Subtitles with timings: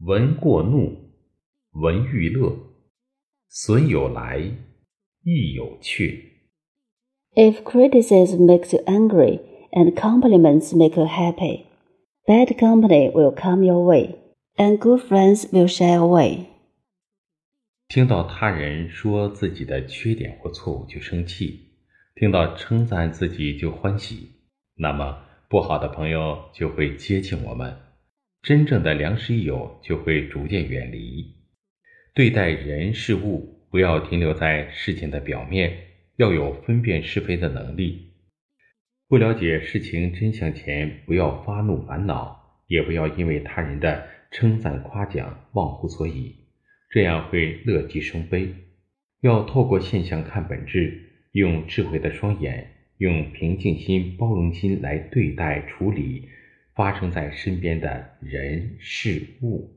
[0.00, 0.96] 闻过怒，
[1.72, 2.56] 闻欲乐，
[3.48, 4.38] 损有来，
[5.24, 6.52] 益有去。
[7.34, 9.40] If criticism makes you angry
[9.72, 11.64] and compliments make you happy,
[12.24, 14.14] bad company will come your way,
[14.54, 16.44] and good friends will shy away.
[17.88, 21.72] 听到他人说自己的缺点或错误就生气，
[22.14, 24.30] 听到称赞自己就欢喜，
[24.76, 27.76] 那么不好的朋友就会接近我们，
[28.42, 31.34] 真正的良师益友就会逐渐远离。
[32.14, 35.72] 对待人事物，不要停留在事情的表面，
[36.16, 38.14] 要有分辨是非的能力。
[39.08, 46.34] 不了解事情真相前，不要发怒烦恼，也不要因为他人的称赞夸奖忘乎所以。
[46.90, 48.54] 这样会乐极生悲。
[49.20, 56.28] 要透过现象看本质，用智慧的双眼，用平静心、包容心来对待处理
[56.77, 59.69] 发生在身边的人事物。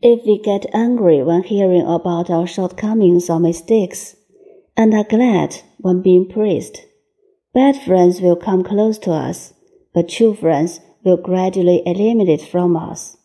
[0.00, 4.16] If we get angry when hearing about our shortcomings or mistakes,
[4.76, 6.80] and are glad when being praised,
[7.54, 9.52] bad friends will come close to us,
[9.92, 13.16] but true friends will gradually eliminate from us.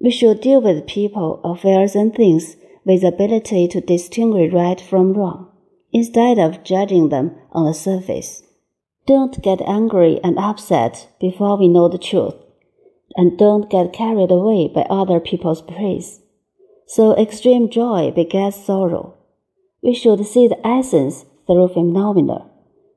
[0.00, 5.50] We should deal with people, affairs, and things with ability to distinguish right from wrong,
[5.92, 8.42] instead of judging them on the surface.
[9.06, 12.34] Don't get angry and upset before we know the truth,
[13.16, 16.20] and don't get carried away by other people's praise.
[16.88, 19.14] So extreme joy begets sorrow.
[19.82, 22.50] We should see the essence through phenomena,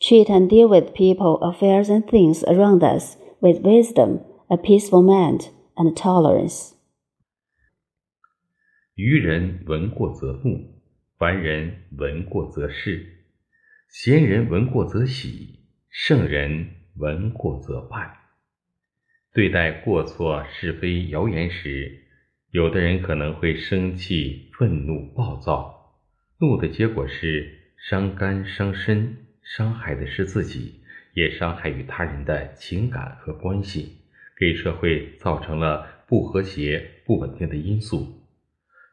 [0.00, 5.50] treat and deal with people, affairs, and things around us with wisdom, a peaceful mind,
[5.76, 6.74] and tolerance.
[8.96, 10.58] 愚人闻过则怒，
[11.16, 13.06] 凡人闻过则是，
[13.88, 15.55] 贤人闻过则喜，
[15.99, 16.63] 圣人
[16.97, 18.19] 闻过则拜。
[19.33, 21.91] 对待过错、是非、谣言时，
[22.51, 25.97] 有的人可能会生气、愤怒、暴躁，
[26.39, 27.51] 怒的结果是
[27.89, 30.81] 伤肝伤身，伤害的是自己，
[31.15, 33.97] 也伤害与他人的情感和关系，
[34.37, 38.23] 给社会造成了不和谐、不稳定的因素。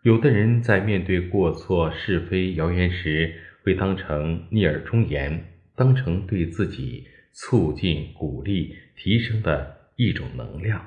[0.04, 10.81] 有的人在面对过错、是非、谣言时，会当成逆耳忠言，当成对自己促进、鼓励、提升的一种能量。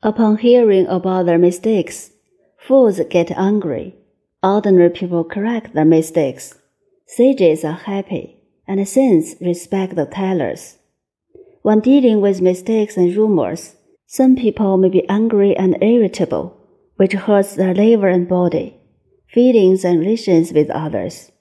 [0.00, 2.10] Upon hearing about their mistakes,
[2.58, 3.94] fools get angry.
[4.42, 6.52] Ordinary people correct their mistakes.
[7.06, 8.36] Sages are happy,
[8.66, 10.76] and saints respect the tellers.
[11.62, 13.74] When dealing with mistakes and rumors,
[14.06, 16.56] some people may be angry and irritable,
[16.96, 18.76] which hurts their liver and body,
[19.26, 21.32] feelings and relations with others,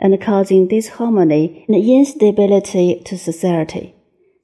[0.00, 3.94] and causing disharmony and instability to society.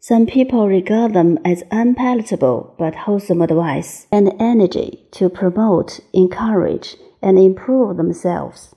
[0.00, 7.38] Some people regard them as unpalatable but wholesome advice and energy to promote, encourage, and
[7.38, 8.72] improve themselves.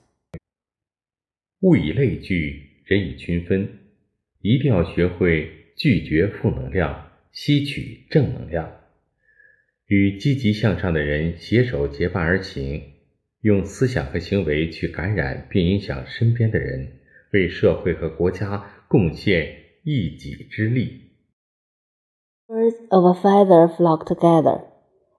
[1.62, 3.68] 物以类聚，人以群分，
[4.42, 8.72] 一定要学会拒绝负能量，吸取正能量，
[9.88, 12.84] 与积极向上的人携手结伴而行，
[13.42, 17.00] 用思想和行为去感染并影响身边的人，
[17.34, 19.48] 为社会和国家贡献
[19.84, 21.02] 一己之力。
[22.48, 24.62] Birds of a feather flock together.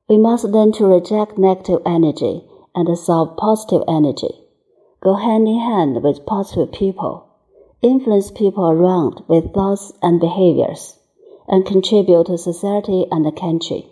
[0.08, 4.44] We must learn to reject negative energy and absorb positive energy.
[5.00, 7.24] Go hand in hand with positive people.
[7.80, 10.98] Influence people around with thoughts and behaviors,
[11.46, 13.86] and contribute to society and the country.